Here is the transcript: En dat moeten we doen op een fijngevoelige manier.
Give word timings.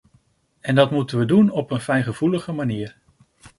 En 0.63 0.75
dat 0.75 0.91
moeten 0.91 1.19
we 1.19 1.25
doen 1.25 1.49
op 1.49 1.71
een 1.71 1.79
fijngevoelige 1.79 2.51
manier. 2.51 2.95